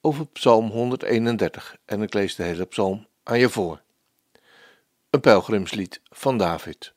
over 0.00 0.26
Psalm 0.26 0.70
131 0.70 1.76
en 1.84 2.02
ik 2.02 2.14
lees 2.14 2.34
de 2.34 2.42
hele 2.42 2.64
psalm 2.64 3.06
aan 3.22 3.38
je 3.38 3.48
voor. 3.48 3.82
Een 5.10 5.20
pelgrimslied 5.20 6.00
van 6.04 6.38
David. 6.38 6.92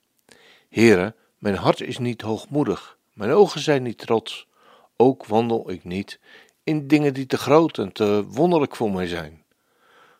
Here, 0.70 1.16
mijn 1.38 1.56
hart 1.56 1.82
is 1.82 1.98
niet 1.98 2.22
hoogmoedig, 2.22 2.98
mijn 3.14 3.32
ogen 3.32 3.62
zijn 3.62 3.84
niet 3.84 3.98
trots, 3.98 4.48
ook 4.96 5.26
wandel 5.26 5.72
ik 5.72 5.84
niet 5.84 6.20
in 6.64 6.88
dingen 6.88 7.14
die 7.14 7.26
te 7.26 7.38
groot 7.38 7.78
en 7.78 7.92
te 7.92 8.26
wonderlijk 8.28 8.76
voor 8.76 8.92
mij 8.92 9.08
zijn. 9.08 9.44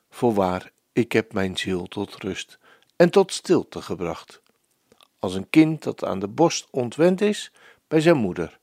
Voorwaar, 0.10 0.72
ik 0.94 1.12
heb 1.12 1.34
mijn 1.34 1.58
ziel 1.58 1.88
tot 1.88 2.16
rust 2.16 2.60
en 2.96 3.10
tot 3.10 3.34
stilte 3.34 3.82
gebracht, 3.82 4.42
als 5.20 5.36
een 5.36 5.50
kind 5.50 5.84
dat 5.84 6.04
aan 6.04 6.20
de 6.20 6.28
borst 6.28 6.68
ontwend 6.72 7.22
is 7.22 7.52
bij 7.88 8.02
zijn 8.02 8.18
moeder. 8.18 8.60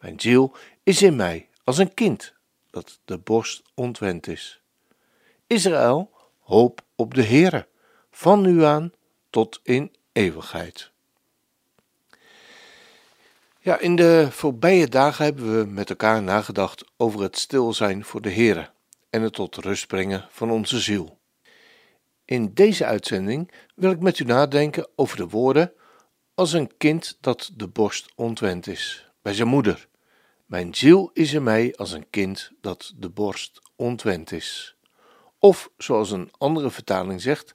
Mijn 0.00 0.20
ziel 0.20 0.56
is 0.82 1.02
in 1.02 1.16
mij 1.16 1.48
als 1.64 1.78
een 1.78 1.94
kind 1.94 2.34
dat 2.74 3.00
de 3.04 3.18
borst 3.18 3.62
ontwend 3.74 4.26
is. 4.26 4.60
Israël, 5.46 6.10
hoop 6.40 6.84
op 6.96 7.14
de 7.14 7.24
Heere, 7.24 7.66
van 8.10 8.40
nu 8.40 8.64
aan 8.64 8.92
tot 9.30 9.60
in 9.62 9.94
eeuwigheid. 10.12 10.92
Ja, 13.58 13.78
in 13.78 13.96
de 13.96 14.28
voorbije 14.30 14.88
dagen 14.88 15.24
hebben 15.24 15.58
we 15.58 15.66
met 15.66 15.90
elkaar 15.90 16.22
nagedacht 16.22 16.84
over 16.96 17.22
het 17.22 17.38
stil 17.38 17.72
zijn 17.72 18.04
voor 18.04 18.20
de 18.20 18.32
Heere 18.32 18.70
en 19.10 19.22
het 19.22 19.32
tot 19.32 19.56
rust 19.56 19.86
brengen 19.86 20.26
van 20.30 20.50
onze 20.50 20.80
ziel. 20.80 21.18
In 22.24 22.54
deze 22.54 22.84
uitzending 22.84 23.52
wil 23.74 23.90
ik 23.90 24.00
met 24.00 24.18
u 24.18 24.24
nadenken 24.24 24.88
over 24.96 25.16
de 25.16 25.28
woorden 25.28 25.72
als 26.34 26.52
een 26.52 26.76
kind 26.76 27.18
dat 27.20 27.50
de 27.56 27.68
borst 27.68 28.12
ontwend 28.14 28.66
is 28.66 29.10
bij 29.22 29.34
zijn 29.34 29.48
moeder. 29.48 29.88
Mijn 30.54 30.74
ziel 30.74 31.10
is 31.12 31.32
in 31.32 31.42
mij 31.42 31.74
als 31.76 31.92
een 31.92 32.10
kind 32.10 32.50
dat 32.60 32.92
de 32.96 33.08
borst 33.08 33.60
ontwend 33.76 34.32
is. 34.32 34.76
Of, 35.38 35.70
zoals 35.76 36.10
een 36.10 36.30
andere 36.38 36.70
vertaling 36.70 37.20
zegt, 37.20 37.54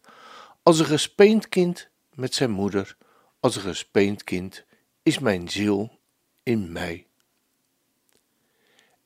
als 0.63 0.79
een 0.79 0.85
gespeend 0.85 1.49
kind 1.49 1.89
met 2.13 2.33
zijn 2.33 2.51
moeder, 2.51 2.97
als 3.39 3.55
een 3.55 3.61
gespeend 3.61 4.23
kind 4.23 4.65
is 5.03 5.19
mijn 5.19 5.49
ziel 5.49 5.99
in 6.43 6.71
mij. 6.71 7.07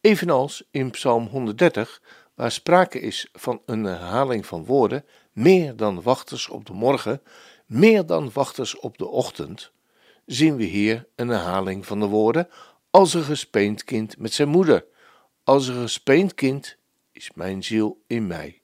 Evenals 0.01 0.63
in 0.71 0.91
Psalm 0.91 1.27
130, 1.27 2.01
waar 2.33 2.51
sprake 2.51 2.99
is 2.99 3.29
van 3.33 3.61
een 3.65 3.83
herhaling 3.83 4.45
van 4.45 4.65
woorden, 4.65 5.05
meer 5.31 5.75
dan 5.75 6.01
wachters 6.01 6.49
op 6.49 6.65
de 6.65 6.73
morgen, 6.73 7.21
meer 7.65 8.05
dan 8.05 8.31
wachters 8.33 8.79
op 8.79 8.97
de 8.97 9.07
ochtend, 9.07 9.71
zien 10.25 10.55
we 10.55 10.63
hier 10.63 11.07
een 11.15 11.29
herhaling 11.29 11.85
van 11.85 11.99
de 11.99 12.05
woorden 12.05 12.47
als 12.93 13.13
een 13.13 13.23
gespeend 13.23 13.83
kind 13.83 14.17
met 14.17 14.33
zijn 14.33 14.49
moeder. 14.49 14.85
Als 15.43 15.67
een 15.67 15.81
gespeend 15.81 16.33
kind 16.33 16.77
is 17.11 17.31
mijn 17.33 17.63
ziel 17.63 18.03
in 18.07 18.27
mij. 18.27 18.61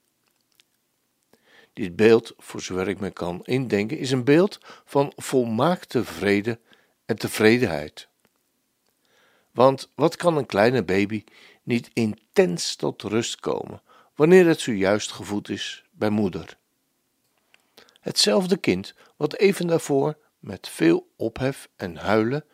Dit 1.74 1.96
beeld, 1.96 2.34
voor 2.38 2.62
zover 2.62 2.88
ik 2.88 3.00
me 3.00 3.12
kan 3.12 3.42
indenken, 3.44 3.98
is 3.98 4.12
een 4.12 4.24
beeld 4.24 4.60
van 4.86 5.14
volmaakte 5.16 6.04
vrede 6.04 6.60
en 7.06 7.18
tevredenheid. 7.18 8.08
Want 9.52 9.92
wat 9.96 10.16
kan 10.16 10.38
een 10.38 10.46
kleine 10.46 10.84
baby 10.84 11.24
niet 11.64 11.90
intens 11.94 12.76
tot 12.76 13.02
rust 13.02 13.40
komen 13.40 13.82
wanneer 14.16 14.48
het 14.48 14.60
zojuist 14.60 15.12
gevoed 15.12 15.50
is 15.50 15.84
bij 15.92 16.10
moeder? 16.10 16.58
Hetzelfde 18.00 18.58
kind 18.58 18.94
wat 19.18 19.36
even 19.36 19.68
daarvoor 19.68 20.18
met 20.40 20.70
veel 20.70 21.12
ophef 21.16 21.70
en 21.76 21.96
huilen 21.96 22.46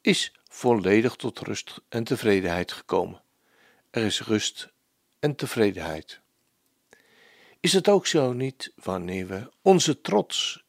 is 0.00 0.32
volledig 0.52 1.16
tot 1.16 1.38
rust 1.38 1.80
en 1.88 2.04
tevredenheid 2.04 2.72
gekomen. 2.72 3.22
Er 3.90 4.04
is 4.04 4.20
rust 4.20 4.72
en 5.18 5.34
tevredenheid. 5.34 6.20
Is 7.60 7.72
het 7.72 7.88
ook 7.88 8.06
zo 8.06 8.32
niet 8.32 8.72
wanneer 8.76 9.26
we 9.26 9.50
onze 9.62 10.00
trots 10.00 10.64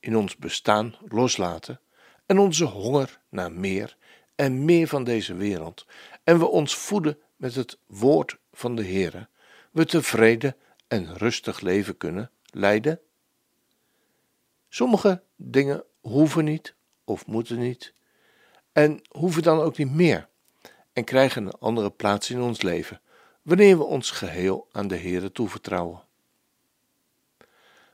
in 0.00 0.16
ons 0.16 0.36
bestaan 0.36 0.96
loslaten 1.08 1.80
en 2.26 2.38
onze 2.38 2.64
honger 2.64 3.20
naar 3.28 3.52
meer 3.52 3.96
en 4.34 4.64
meer 4.64 4.88
van 4.88 5.04
deze 5.04 5.34
wereld 5.34 5.86
en 6.24 6.38
we 6.38 6.46
ons 6.46 6.74
voeden 6.74 7.18
met 7.36 7.54
het 7.54 7.78
woord 7.86 8.38
van 8.52 8.76
de 8.76 8.84
Heere, 8.84 9.28
we 9.70 9.84
tevreden 9.84 10.56
en 10.88 11.16
rustig 11.16 11.60
leven 11.60 11.96
kunnen 11.96 12.30
leiden? 12.44 13.00
Sommige 14.68 15.22
dingen 15.36 15.84
hoeven 16.00 16.44
niet 16.44 16.74
of 17.04 17.26
moeten 17.26 17.58
niet 17.58 17.92
en 18.72 19.00
hoeven 19.10 19.42
dan 19.42 19.60
ook 19.60 19.78
niet 19.78 19.94
meer 19.94 20.28
en 20.92 21.04
krijgen 21.04 21.46
een 21.46 21.58
andere 21.58 21.90
plaats 21.90 22.30
in 22.30 22.40
ons 22.40 22.62
leven 22.62 23.00
wanneer 23.42 23.78
we 23.78 23.84
ons 23.84 24.10
geheel 24.10 24.68
aan 24.72 24.88
de 24.88 24.96
Heere 24.96 25.32
toevertrouwen. 25.32 26.02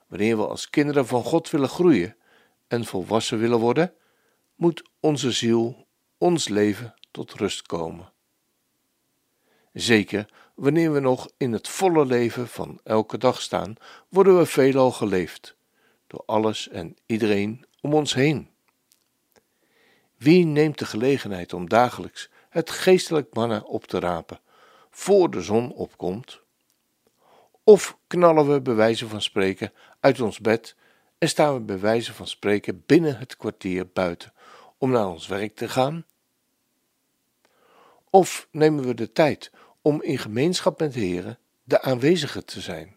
Wanneer 0.06 0.36
we 0.36 0.46
als 0.46 0.70
kinderen 0.70 1.06
van 1.06 1.22
God 1.22 1.50
willen 1.50 1.68
groeien 1.68 2.16
en 2.68 2.84
volwassen 2.84 3.38
willen 3.38 3.58
worden, 3.58 3.94
moet 4.54 4.82
onze 5.00 5.32
ziel, 5.32 5.86
ons 6.18 6.48
leven 6.48 6.94
tot 7.10 7.32
rust 7.32 7.66
komen. 7.66 8.12
Zeker 9.72 10.28
wanneer 10.54 10.92
we 10.92 11.00
nog 11.00 11.28
in 11.36 11.52
het 11.52 11.68
volle 11.68 12.06
leven 12.06 12.48
van 12.48 12.80
elke 12.84 13.18
dag 13.18 13.42
staan, 13.42 13.74
worden 14.08 14.38
we 14.38 14.46
veelal 14.46 14.90
geleefd 14.90 15.56
door 16.06 16.22
alles 16.26 16.68
en 16.68 16.96
iedereen 17.06 17.66
om 17.80 17.94
ons 17.94 18.14
heen. 18.14 18.50
Wie 20.18 20.44
neemt 20.44 20.78
de 20.78 20.86
gelegenheid 20.86 21.52
om 21.52 21.68
dagelijks 21.68 22.30
het 22.48 22.70
geestelijk 22.70 23.34
manna 23.34 23.58
op 23.58 23.86
te 23.86 23.98
rapen, 23.98 24.40
voor 24.90 25.30
de 25.30 25.42
zon 25.42 25.72
opkomt? 25.72 26.40
Of 27.64 27.98
knallen 28.06 28.52
we 28.52 28.60
bij 28.60 28.74
wijze 28.74 29.08
van 29.08 29.22
spreken 29.22 29.72
uit 30.00 30.20
ons 30.20 30.40
bed 30.40 30.76
en 31.18 31.28
staan 31.28 31.54
we 31.54 31.60
bij 31.60 31.80
wijze 31.80 32.14
van 32.14 32.26
spreken 32.26 32.82
binnen 32.86 33.18
het 33.18 33.36
kwartier 33.36 33.88
buiten 33.92 34.32
om 34.78 34.90
naar 34.90 35.08
ons 35.08 35.26
werk 35.26 35.56
te 35.56 35.68
gaan? 35.68 36.06
Of 38.10 38.48
nemen 38.50 38.84
we 38.86 38.94
de 38.94 39.12
tijd 39.12 39.50
om 39.82 40.02
in 40.02 40.18
gemeenschap 40.18 40.80
met 40.80 40.92
de 40.92 41.00
Heer 41.00 41.38
de 41.64 41.82
aanwezige 41.82 42.44
te 42.44 42.60
zijn? 42.60 42.96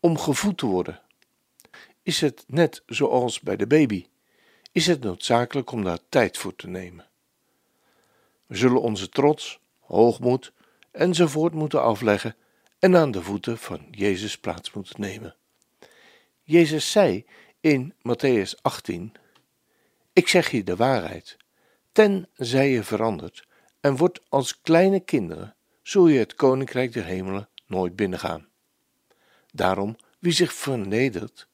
Om 0.00 0.18
gevoed 0.18 0.58
te 0.58 0.66
worden? 0.66 1.00
Is 2.02 2.20
het 2.20 2.44
net 2.46 2.82
zoals 2.86 3.40
bij 3.40 3.56
de 3.56 3.66
baby? 3.66 4.06
Is 4.74 4.86
het 4.86 5.00
noodzakelijk 5.02 5.70
om 5.70 5.84
daar 5.84 5.98
tijd 6.08 6.38
voor 6.38 6.56
te 6.56 6.68
nemen. 6.68 7.06
We 8.46 8.56
zullen 8.56 8.80
onze 8.80 9.08
trots, 9.08 9.60
hoogmoed 9.80 10.52
enzovoort 10.90 11.52
moeten 11.52 11.82
afleggen 11.82 12.36
en 12.78 12.96
aan 12.96 13.10
de 13.10 13.22
voeten 13.22 13.58
van 13.58 13.86
Jezus 13.90 14.38
plaats 14.38 14.72
moeten 14.72 15.00
nemen. 15.00 15.36
Jezus 16.42 16.90
zei 16.90 17.26
in 17.60 17.94
Matthäus 17.98 18.60
18: 18.62 19.12
Ik 20.12 20.28
zeg 20.28 20.50
je 20.50 20.64
de 20.64 20.76
waarheid, 20.76 21.36
tenzij 21.92 22.70
je 22.70 22.82
verandert 22.82 23.46
en 23.80 23.96
wordt 23.96 24.20
als 24.28 24.60
kleine 24.60 25.00
kinderen, 25.00 25.54
zul 25.82 26.06
je 26.08 26.18
het 26.18 26.34
koninkrijk 26.34 26.92
der 26.92 27.04
hemelen 27.04 27.48
nooit 27.66 27.96
binnengaan. 27.96 28.48
Daarom, 29.52 29.96
wie 30.18 30.32
zich 30.32 30.52
vernedert, 30.52 31.46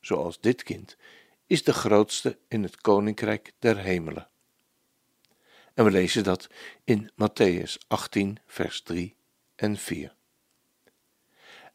zoals 0.00 0.40
dit 0.40 0.62
kind, 0.62 0.96
is 1.46 1.64
de 1.64 1.72
grootste 1.72 2.38
in 2.48 2.62
het 2.62 2.80
koninkrijk 2.80 3.52
der 3.58 3.78
hemelen. 3.78 4.28
En 5.74 5.84
we 5.84 5.90
lezen 5.90 6.24
dat 6.24 6.48
in 6.84 7.10
Matthäus 7.10 7.86
18, 7.86 8.38
vers 8.46 8.82
3 8.82 9.16
en 9.54 9.76
4. 9.76 10.14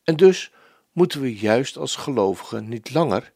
En 0.04 0.16
dus 0.16 0.54
moeten 0.92 1.22
we 1.22 1.36
juist 1.36 1.78
als 1.78 1.96
gelovigen 1.96 2.68
niet 2.70 2.94
langer, 2.94 3.34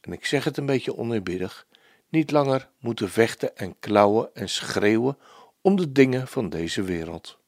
en 0.00 0.12
ik 0.12 0.26
zeg 0.26 0.44
het 0.44 0.56
een 0.56 0.66
beetje 0.66 0.96
oneerbiedig, 0.96 1.66
niet 2.08 2.30
langer 2.30 2.70
moeten 2.78 3.10
vechten 3.10 3.56
en 3.56 3.78
klauwen 3.78 4.34
en 4.34 4.48
schreeuwen 4.48 5.18
om 5.60 5.76
de 5.76 5.92
dingen 5.92 6.28
van 6.28 6.48
deze 6.48 6.82
wereld. 6.82 7.38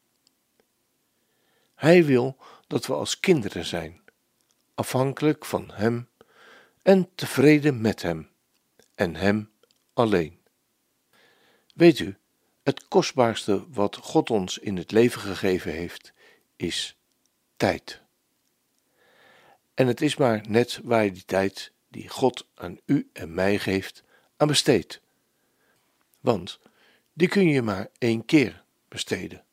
Hij 1.74 2.04
wil 2.04 2.36
dat 2.66 2.86
we 2.86 2.94
als 2.94 3.20
kinderen 3.20 3.64
zijn, 3.64 4.00
afhankelijk 4.74 5.44
van 5.44 5.70
Hem 5.72 6.08
en 6.82 7.10
tevreden 7.14 7.80
met 7.80 8.02
Hem 8.02 8.30
en 8.94 9.14
Hem 9.14 9.50
alleen. 9.92 10.40
Weet 11.74 11.98
u, 11.98 12.16
het 12.62 12.88
kostbaarste 12.88 13.64
wat 13.68 13.96
God 13.96 14.30
ons 14.30 14.58
in 14.58 14.76
het 14.76 14.90
leven 14.90 15.20
gegeven 15.20 15.72
heeft, 15.72 16.12
is 16.56 16.96
tijd. 17.56 18.00
En 19.74 19.86
het 19.86 20.00
is 20.00 20.16
maar 20.16 20.44
net 20.48 20.80
waar 20.82 21.04
je 21.04 21.12
die 21.12 21.24
tijd 21.24 21.72
die 21.88 22.08
God 22.08 22.46
aan 22.54 22.78
u 22.86 23.10
en 23.12 23.34
mij 23.34 23.58
geeft, 23.58 24.02
aan 24.36 24.46
besteedt. 24.46 25.00
Want 26.20 26.60
die 27.12 27.28
kun 27.28 27.48
je 27.48 27.62
maar 27.62 27.88
één 27.98 28.24
keer 28.24 28.64
besteden. 28.88 29.44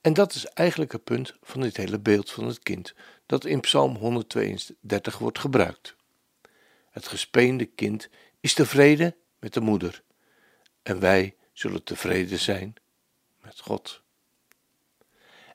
En 0.00 0.12
dat 0.12 0.34
is 0.34 0.44
eigenlijk 0.44 0.92
het 0.92 1.04
punt 1.04 1.34
van 1.42 1.60
dit 1.60 1.76
hele 1.76 1.98
beeld 1.98 2.30
van 2.30 2.46
het 2.46 2.58
kind 2.58 2.94
dat 3.26 3.44
in 3.44 3.60
Psalm 3.60 3.96
132 3.96 5.18
wordt 5.18 5.38
gebruikt. 5.38 5.96
Het 6.90 7.06
gespeende 7.06 7.64
kind 7.64 8.08
is 8.40 8.54
tevreden 8.54 9.16
met 9.38 9.54
de 9.54 9.60
moeder 9.60 10.02
en 10.82 11.00
wij 11.00 11.36
zullen 11.52 11.84
tevreden 11.84 12.38
zijn 12.38 12.74
met 13.40 13.60
God. 13.60 14.02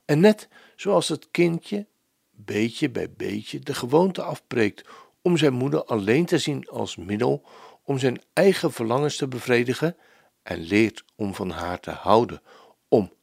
En 0.05 0.19
net 0.19 0.47
zoals 0.75 1.07
het 1.07 1.27
kindje 1.31 1.87
beetje 2.31 2.89
bij 2.89 3.11
beetje 3.11 3.59
de 3.59 3.73
gewoonte 3.73 4.21
afbreekt 4.21 4.87
om 5.21 5.37
zijn 5.37 5.53
moeder 5.53 5.83
alleen 5.83 6.25
te 6.25 6.37
zien 6.37 6.67
als 6.69 6.95
middel 6.95 7.45
om 7.83 7.99
zijn 7.99 8.21
eigen 8.33 8.71
verlangens 8.71 9.15
te 9.15 9.27
bevredigen 9.27 9.97
en 10.43 10.59
leert 10.59 11.03
om 11.15 11.35
van 11.35 11.49
haar 11.49 11.79
te 11.79 11.91
houden 11.91 12.41
om 12.87 13.13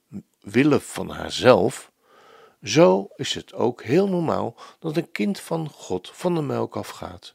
willen 0.41 0.81
van 0.81 1.11
haarzelf, 1.11 1.93
zo 2.63 3.09
is 3.17 3.35
het 3.35 3.53
ook 3.53 3.83
heel 3.83 4.09
normaal 4.09 4.57
dat 4.79 4.97
een 4.97 5.13
kind 5.13 5.41
van 5.41 5.69
God 5.69 6.11
van 6.13 6.35
de 6.35 6.43
melk 6.43 6.77
afgaat. 6.77 7.35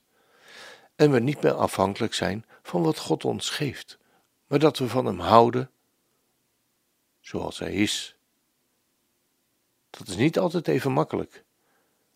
En 0.95 1.11
we 1.11 1.19
niet 1.19 1.41
meer 1.41 1.53
afhankelijk 1.53 2.13
zijn 2.13 2.45
van 2.61 2.83
wat 2.83 2.97
God 2.97 3.25
ons 3.25 3.49
geeft, 3.49 3.97
maar 4.47 4.59
dat 4.59 4.77
we 4.77 4.87
van 4.89 5.05
Hem 5.05 5.19
houden 5.19 5.71
zoals 7.19 7.59
Hij 7.59 7.73
is. 7.73 8.15
Dat 9.89 10.07
is 10.07 10.15
niet 10.15 10.39
altijd 10.39 10.67
even 10.67 10.91
makkelijk, 10.91 11.43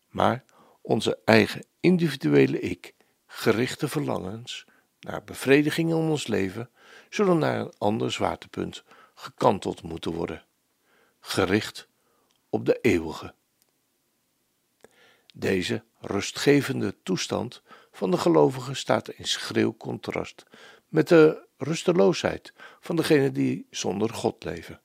maar 0.08 0.44
onze 0.80 1.18
eigen 1.24 1.64
individuele 1.80 2.60
ik, 2.60 2.94
gerichte 3.26 3.88
verlangens 3.88 4.66
naar 5.00 5.24
bevrediging 5.24 5.90
in 5.90 5.96
ons 5.96 6.26
leven, 6.26 6.70
zullen 7.10 7.38
naar 7.38 7.60
een 7.60 7.72
ander 7.78 8.12
zwaartepunt 8.12 8.84
gekanteld 9.14 9.82
moeten 9.82 10.12
worden, 10.12 10.44
gericht 11.20 11.88
op 12.48 12.66
de 12.66 12.78
eeuwige. 12.80 13.34
Deze 15.34 15.82
rustgevende 16.00 16.96
toestand 17.02 17.62
van 17.92 18.10
de 18.10 18.18
gelovigen 18.18 18.76
staat 18.76 19.08
in 19.08 19.26
schreeuw 19.26 19.76
contrast 19.76 20.44
met 20.88 21.08
de 21.08 21.46
rusteloosheid 21.56 22.52
van 22.80 22.96
degenen 22.96 23.32
die 23.32 23.66
zonder 23.70 24.14
God 24.14 24.44
leven. 24.44 24.80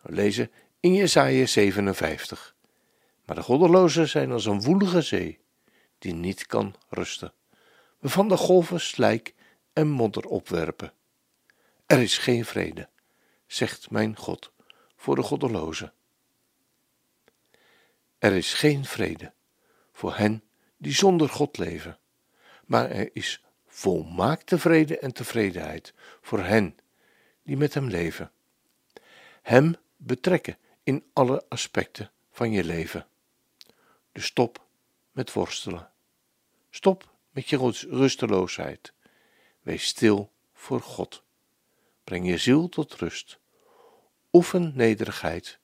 We 0.00 0.12
lezen 0.12 0.50
in 0.80 0.94
Jesaja 0.94 1.46
57. 1.46 2.56
Maar 3.24 3.36
de 3.36 3.42
goddelozen 3.42 4.08
zijn 4.08 4.32
als 4.32 4.46
een 4.46 4.62
woelige 4.62 5.02
zee, 5.02 5.40
die 5.98 6.14
niet 6.14 6.46
kan 6.46 6.74
rusten, 6.88 7.32
waarvan 7.98 8.28
de 8.28 8.36
golven 8.36 8.80
slijk 8.80 9.34
en 9.72 9.88
modder 9.88 10.24
opwerpen. 10.24 10.92
Er 11.86 12.00
is 12.00 12.18
geen 12.18 12.44
vrede, 12.44 12.88
zegt 13.46 13.90
mijn 13.90 14.16
God, 14.16 14.52
voor 14.96 15.14
de 15.14 15.22
goddelozen. 15.22 15.92
Er 18.18 18.32
is 18.32 18.54
geen 18.54 18.84
vrede 18.84 19.32
voor 19.92 20.16
hen 20.16 20.42
die 20.78 20.94
zonder 20.94 21.28
God 21.28 21.58
leven, 21.58 21.98
maar 22.66 22.90
er 22.90 23.10
is 23.12 23.42
volmaakte 23.66 24.58
vrede 24.58 24.98
en 24.98 25.12
tevredenheid 25.12 25.94
voor 26.20 26.40
hen 26.40 26.78
die 27.42 27.56
met 27.56 27.74
Hem 27.74 27.88
leven. 27.88 28.30
Hem 29.42 29.74
betrekken 29.96 30.58
in 30.82 31.04
alle 31.12 31.44
aspecten 31.48 32.10
van 32.30 32.50
je 32.50 32.64
leven. 32.64 33.06
Dus 34.12 34.24
stop 34.24 34.66
met 35.12 35.32
worstelen. 35.32 35.90
Stop 36.70 37.14
met 37.30 37.48
je 37.48 37.86
rusteloosheid. 37.88 38.92
Wees 39.60 39.86
stil 39.86 40.32
voor 40.52 40.80
God. 40.80 41.22
Breng 42.04 42.26
je 42.26 42.38
ziel 42.38 42.68
tot 42.68 42.94
rust. 42.94 43.38
Oefen 44.32 44.72
nederigheid 44.74 45.58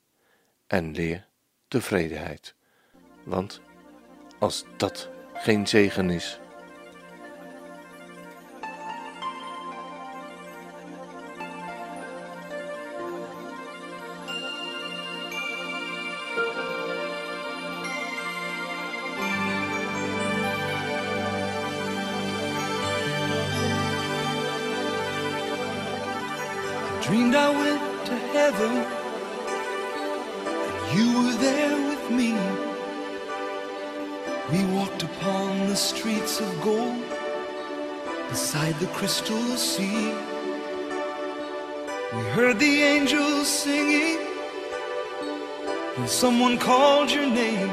en 0.66 0.92
leer 0.92 1.28
tevredenheid. 1.68 2.54
Want 3.22 3.60
als 4.44 4.64
dat 4.76 5.08
geen 5.34 5.66
zegen 5.66 6.10
is, 6.10 6.38
Dreamed 27.00 27.34
I 27.34 27.48
went 27.62 28.04
to 28.06 28.12
heaven, 28.32 28.84
and 30.56 30.98
you 30.98 31.22
were 31.22 31.36
there 31.38 31.88
with 31.88 32.10
me. 32.10 32.63
The 35.74 35.80
streets 35.80 36.40
of 36.40 36.60
gold, 36.62 37.02
beside 38.28 38.78
the 38.78 38.86
crystal 38.98 39.44
sea. 39.56 40.14
We 42.14 42.22
heard 42.36 42.60
the 42.60 42.76
angels 42.94 43.48
singing, 43.48 44.20
and 45.96 46.08
someone 46.08 46.58
called 46.58 47.10
your 47.10 47.26
name. 47.26 47.72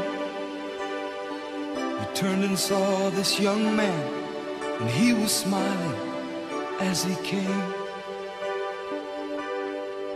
We 1.99 2.05
turned 2.15 2.43
and 2.43 2.57
saw 2.57 3.11
this 3.11 3.39
young 3.39 3.75
man, 3.75 4.03
and 4.79 4.89
he 4.89 5.13
was 5.13 5.31
smiling 5.31 5.97
as 6.79 7.03
he 7.03 7.13
came. 7.17 7.63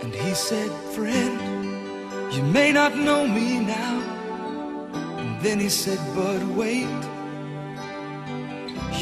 And 0.02 0.12
he 0.12 0.34
said, 0.34 0.72
Friend, 0.96 2.34
you 2.34 2.42
may 2.42 2.72
not 2.72 2.98
know 2.98 3.28
me 3.28 3.60
now. 3.60 3.96
And 5.20 5.40
then 5.40 5.60
he 5.60 5.70
said, 5.70 6.00
But 6.16 6.42
wait. 6.58 7.15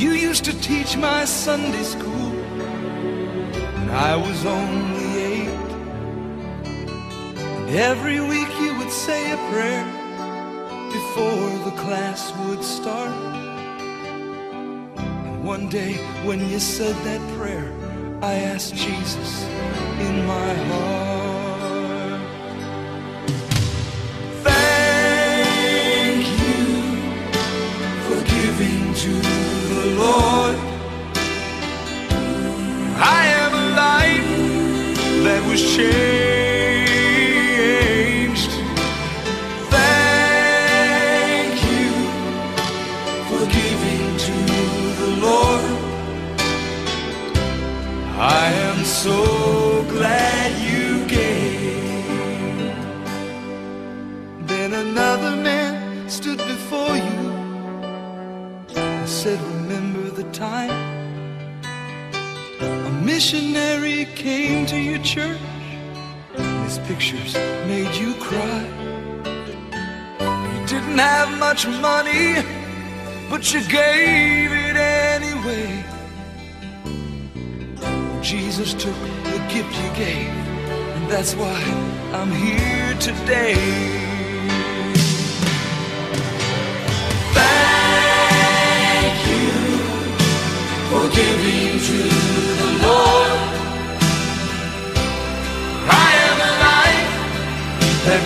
You 0.03 0.11
used 0.11 0.43
to 0.43 0.53
teach 0.59 0.97
my 0.97 1.23
Sunday 1.23 1.83
school 1.83 2.31
when 3.75 3.89
I 3.89 4.17
was 4.17 4.45
only 4.45 5.07
eight. 5.31 5.71
And 7.57 7.69
every 7.69 8.19
week 8.19 8.49
you 8.59 8.77
would 8.79 8.91
say 8.91 9.31
a 9.31 9.37
prayer 9.49 9.85
before 10.91 11.47
the 11.67 11.75
class 11.83 12.33
would 12.39 12.61
start. 12.65 13.15
And 14.97 15.41
one 15.45 15.69
day 15.69 15.93
when 16.27 16.49
you 16.49 16.59
said 16.59 16.97
that 17.05 17.21
prayer, 17.37 17.71
I 18.21 18.33
asked 18.51 18.75
Jesus 18.75 19.45
in 20.07 20.25
my 20.25 20.53
heart. 20.53 21.22
Came 64.05 64.65
to 64.65 64.77
your 64.77 64.99
church. 64.99 65.39
His 66.65 66.79
pictures 66.79 67.33
made 67.67 67.93
you 67.95 68.13
cry. 68.15 68.63
You 70.53 70.67
didn't 70.67 70.97
have 70.97 71.37
much 71.39 71.67
money, 71.67 72.43
but 73.29 73.53
you 73.53 73.61
gave 73.61 74.51
it 74.51 74.75
anyway. 74.75 75.83
Jesus 78.21 78.73
took 78.73 78.99
the 79.23 79.39
gift 79.53 79.73
you 79.81 79.89
gave, 79.95 80.33
and 80.95 81.11
that's 81.11 81.35
why 81.35 81.59
I'm 82.13 82.31
here 82.31 82.93
today. 82.99 84.03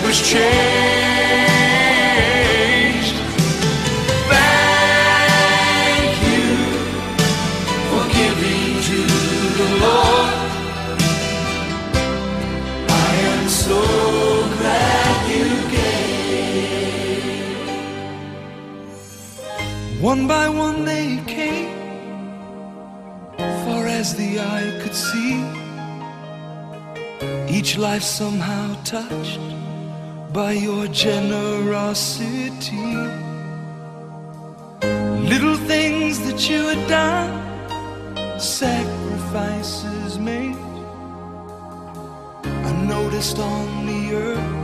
was 0.08 0.20
changed. 0.22 0.38
Thank 4.32 6.12
you 6.28 6.48
for 7.90 8.04
giving 8.16 8.70
to 8.88 9.00
the 9.58 9.68
Lord. 9.84 10.34
I 12.88 13.10
am 13.32 13.44
so 13.64 13.80
glad 14.56 15.16
you 15.34 15.48
came. 15.76 17.58
One 20.00 20.22
by 20.26 20.46
one 20.48 20.78
they 20.86 21.08
came, 21.26 21.74
far 23.64 23.84
as 23.86 24.14
the 24.14 24.40
eye 24.40 24.70
could 24.80 24.94
see. 24.94 25.34
Each 27.56 27.76
life 27.76 28.02
somehow 28.02 28.74
touched 28.84 29.40
by 30.32 30.52
your 30.52 30.86
generosity. 30.88 32.76
Little 35.32 35.56
things 35.56 36.20
that 36.26 36.48
you 36.50 36.66
had 36.66 36.86
done, 36.88 37.30
sacrifices 38.38 40.18
made. 40.18 40.56
I 42.44 42.72
noticed 42.86 43.38
on 43.38 43.86
the 43.86 44.14
earth, 44.14 44.54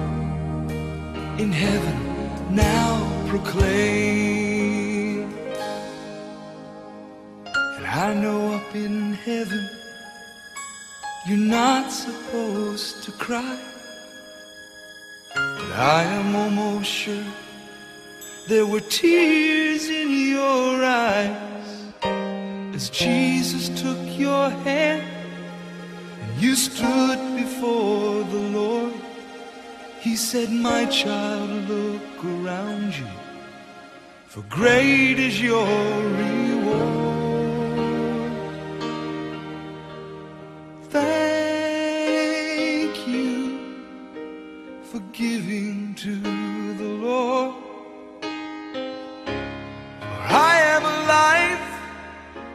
in 1.40 1.50
heaven, 1.50 2.54
now 2.54 3.00
proclaim. 3.28 5.32
And 7.46 7.86
I 7.86 8.12
know 8.14 8.54
up 8.54 8.74
in 8.74 9.14
heaven, 9.14 9.66
you're 11.26 11.38
not 11.38 11.90
supposed 11.90 13.02
to 13.04 13.12
cry. 13.12 13.73
I 15.76 16.04
am 16.04 16.36
almost 16.36 16.88
sure 16.88 17.24
there 18.46 18.64
were 18.64 18.80
tears 18.80 19.88
in 19.88 20.08
your 20.28 20.84
eyes 20.84 21.92
as 22.72 22.90
Jesus 22.90 23.70
took 23.82 23.98
your 24.16 24.50
hand 24.50 25.02
and 26.22 26.40
you 26.40 26.54
stood 26.54 27.18
before 27.36 28.22
the 28.22 28.44
Lord. 28.58 28.92
He 29.98 30.14
said, 30.14 30.48
My 30.50 30.84
child, 30.84 31.50
look 31.68 32.24
around 32.24 32.94
you, 32.96 33.08
for 34.26 34.42
great 34.42 35.18
is 35.18 35.42
your 35.42 35.66
reward. 35.66 37.13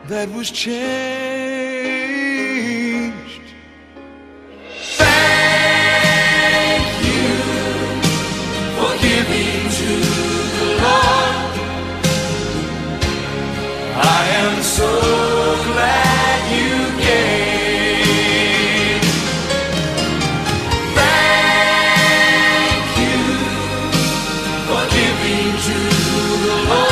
That 0.09 0.27
was 0.31 0.49
changed. 0.49 0.79
Thank 4.97 6.83
you 7.05 7.29
for 8.75 8.91
giving 9.05 9.69
to 9.79 9.91
the 10.57 10.67
Lord. 10.81 11.53
I 14.01 14.21
am 14.41 14.55
so 14.63 14.91
glad 15.69 16.39
you 16.57 16.73
came. 17.05 19.03
Thank 20.99 22.87
you 23.03 23.19
for 24.67 24.83
giving 24.97 25.53
to 25.67 25.77
the 26.45 26.55
Lord. 26.69 26.88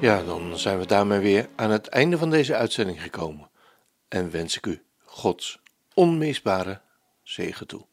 Ja, 0.00 0.22
dan 0.22 0.58
zijn 0.58 0.78
we 0.78 0.86
daarmee 0.86 1.18
weer 1.18 1.48
aan 1.56 1.70
het 1.70 1.86
einde 1.86 2.18
van 2.18 2.30
deze 2.30 2.54
uitzending 2.54 3.02
gekomen. 3.02 3.50
En 4.08 4.30
wens 4.30 4.56
ik 4.56 4.66
u 4.66 4.82
Gods 4.98 5.60
onmisbare 5.94 6.80
zegen 7.22 7.66
toe. 7.66 7.86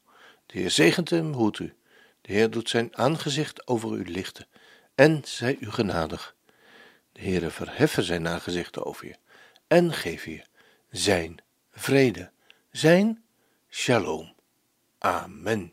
De 0.46 0.58
Heer 0.58 0.70
zegent 0.70 1.10
hem, 1.10 1.32
hoedt 1.32 1.58
u. 1.58 1.74
De 2.20 2.32
Heer 2.32 2.50
doet 2.50 2.68
zijn 2.68 2.96
aangezicht 2.96 3.66
over 3.66 3.92
u 3.92 4.10
lichten 4.10 4.46
en 4.94 5.20
zij 5.24 5.56
u 5.60 5.70
genadig. 5.70 6.36
De 7.12 7.20
Heere 7.20 7.50
verheffen 7.50 8.02
zijn 8.02 8.28
aangezicht 8.28 8.78
over 8.78 9.06
je 9.06 9.16
en 9.66 9.92
geef 9.92 10.24
je 10.24 10.44
zijn 10.90 11.42
vrede, 11.70 12.30
zijn 12.70 13.24
shalom. 13.70 14.34
Amen. 14.98 15.72